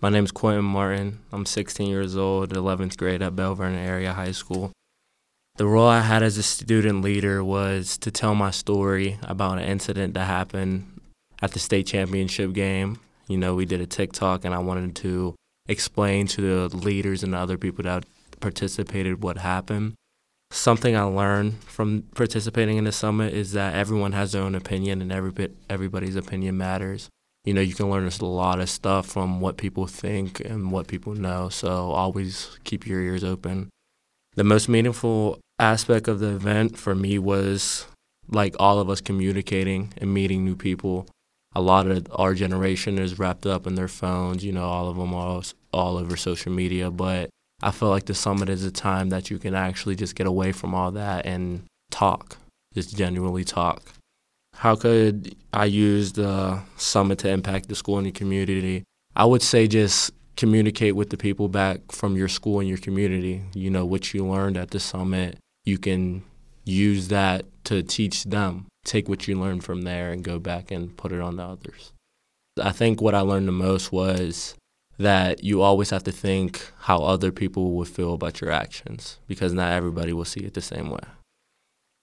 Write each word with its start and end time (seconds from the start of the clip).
My 0.00 0.10
name 0.10 0.22
is 0.22 0.30
Quinton 0.30 0.64
Martin. 0.64 1.18
I'm 1.32 1.44
16 1.44 1.88
years 1.88 2.16
old, 2.16 2.50
11th 2.50 2.96
grade 2.96 3.20
at 3.20 3.34
Belle 3.34 3.56
Vernon 3.56 3.80
Area 3.80 4.12
High 4.12 4.30
School. 4.30 4.70
The 5.56 5.66
role 5.66 5.88
I 5.88 6.02
had 6.02 6.22
as 6.22 6.38
a 6.38 6.42
student 6.44 7.02
leader 7.02 7.42
was 7.42 7.98
to 7.98 8.12
tell 8.12 8.36
my 8.36 8.52
story 8.52 9.18
about 9.24 9.58
an 9.58 9.64
incident 9.64 10.14
that 10.14 10.26
happened 10.26 11.00
at 11.42 11.50
the 11.50 11.58
state 11.58 11.88
championship 11.88 12.52
game. 12.52 13.00
You 13.26 13.38
know, 13.38 13.56
we 13.56 13.66
did 13.66 13.80
a 13.80 13.86
TikTok, 13.86 14.44
and 14.44 14.54
I 14.54 14.60
wanted 14.60 14.94
to 15.02 15.34
explain 15.66 16.28
to 16.28 16.68
the 16.68 16.76
leaders 16.76 17.24
and 17.24 17.32
the 17.32 17.38
other 17.38 17.58
people 17.58 17.82
that 17.82 18.04
participated 18.38 19.20
what 19.20 19.38
happened. 19.38 19.94
Something 20.52 20.94
I 20.94 21.02
learned 21.02 21.64
from 21.64 22.04
participating 22.14 22.76
in 22.76 22.84
the 22.84 22.92
summit 22.92 23.34
is 23.34 23.50
that 23.54 23.74
everyone 23.74 24.12
has 24.12 24.30
their 24.30 24.44
own 24.44 24.54
opinion, 24.54 25.02
and 25.02 25.10
every 25.10 25.48
everybody's 25.68 26.14
opinion 26.14 26.56
matters 26.56 27.08
you 27.48 27.54
know, 27.54 27.62
you 27.62 27.74
can 27.74 27.88
learn 27.88 28.06
a 28.06 28.24
lot 28.26 28.60
of 28.60 28.68
stuff 28.68 29.06
from 29.06 29.40
what 29.40 29.56
people 29.56 29.86
think 29.86 30.38
and 30.40 30.70
what 30.70 30.86
people 30.86 31.14
know. 31.14 31.48
So 31.48 31.92
always 31.92 32.58
keep 32.64 32.86
your 32.86 33.00
ears 33.00 33.24
open. 33.24 33.70
The 34.34 34.44
most 34.44 34.68
meaningful 34.68 35.38
aspect 35.58 36.08
of 36.08 36.20
the 36.20 36.28
event 36.28 36.76
for 36.76 36.94
me 36.94 37.18
was 37.18 37.86
like 38.28 38.54
all 38.60 38.80
of 38.80 38.90
us 38.90 39.00
communicating 39.00 39.94
and 39.96 40.12
meeting 40.12 40.44
new 40.44 40.56
people. 40.56 41.06
A 41.54 41.62
lot 41.62 41.86
of 41.86 42.06
our 42.14 42.34
generation 42.34 42.98
is 42.98 43.18
wrapped 43.18 43.46
up 43.46 43.66
in 43.66 43.76
their 43.76 43.88
phones, 43.88 44.44
you 44.44 44.52
know, 44.52 44.66
all 44.66 44.90
of 44.90 44.98
them 44.98 45.14
are 45.14 45.42
all 45.72 45.96
over 45.96 46.18
social 46.18 46.52
media. 46.52 46.90
But 46.90 47.30
I 47.62 47.70
feel 47.70 47.88
like 47.88 48.04
the 48.04 48.14
summit 48.14 48.50
is 48.50 48.62
a 48.62 48.70
time 48.70 49.08
that 49.08 49.30
you 49.30 49.38
can 49.38 49.54
actually 49.54 49.96
just 49.96 50.14
get 50.14 50.26
away 50.26 50.52
from 50.52 50.74
all 50.74 50.90
that 50.90 51.24
and 51.24 51.64
talk, 51.90 52.36
just 52.74 52.94
genuinely 52.94 53.44
talk. 53.44 53.94
How 54.58 54.74
could 54.74 55.36
I 55.52 55.66
use 55.66 56.14
the 56.14 56.60
summit 56.76 57.20
to 57.20 57.28
impact 57.28 57.68
the 57.68 57.76
school 57.76 57.98
and 57.98 58.08
the 58.08 58.10
community? 58.10 58.82
I 59.14 59.24
would 59.24 59.40
say 59.40 59.68
just 59.68 60.10
communicate 60.36 60.96
with 60.96 61.10
the 61.10 61.16
people 61.16 61.48
back 61.48 61.92
from 61.92 62.16
your 62.16 62.26
school 62.26 62.58
and 62.58 62.68
your 62.68 62.78
community. 62.78 63.44
You 63.54 63.70
know, 63.70 63.86
what 63.86 64.12
you 64.12 64.26
learned 64.26 64.56
at 64.56 64.72
the 64.72 64.80
summit, 64.80 65.38
you 65.64 65.78
can 65.78 66.24
use 66.64 67.06
that 67.06 67.44
to 67.64 67.84
teach 67.84 68.24
them. 68.24 68.66
Take 68.84 69.08
what 69.08 69.28
you 69.28 69.38
learned 69.38 69.62
from 69.62 69.82
there 69.82 70.10
and 70.10 70.24
go 70.24 70.40
back 70.40 70.72
and 70.72 70.96
put 70.96 71.12
it 71.12 71.20
on 71.20 71.36
to 71.36 71.44
others. 71.44 71.92
I 72.60 72.72
think 72.72 73.00
what 73.00 73.14
I 73.14 73.20
learned 73.20 73.46
the 73.46 73.52
most 73.52 73.92
was 73.92 74.56
that 74.98 75.44
you 75.44 75.62
always 75.62 75.90
have 75.90 76.02
to 76.02 76.12
think 76.12 76.72
how 76.80 76.98
other 77.04 77.30
people 77.30 77.74
would 77.74 77.86
feel 77.86 78.14
about 78.14 78.40
your 78.40 78.50
actions 78.50 79.20
because 79.28 79.52
not 79.52 79.72
everybody 79.72 80.12
will 80.12 80.24
see 80.24 80.40
it 80.40 80.54
the 80.54 80.60
same 80.60 80.90
way. 80.90 80.98